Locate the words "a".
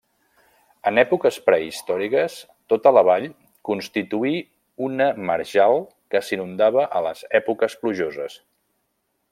7.01-7.03